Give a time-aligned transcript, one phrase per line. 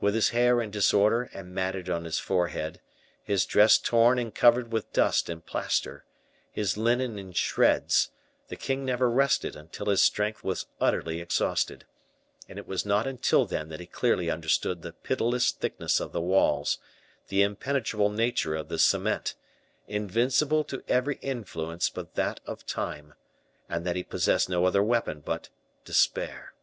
[0.00, 2.80] With his hair in disorder and matted on his forehead,
[3.22, 6.04] his dress torn and covered with dust and plaster,
[6.50, 8.10] his linen in shreds,
[8.48, 11.84] the king never rested until his strength was utterly exhausted,
[12.48, 16.20] and it was not until then that he clearly understood the pitiless thickness of the
[16.20, 16.78] walls,
[17.28, 19.36] the impenetrable nature of the cement,
[19.86, 23.14] invincible to every influence but that of time,
[23.68, 25.48] and that he possessed no other weapon but
[25.84, 26.54] despair.